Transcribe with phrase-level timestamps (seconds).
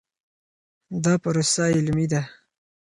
[1.03, 2.21] دا پروسه علمي ده.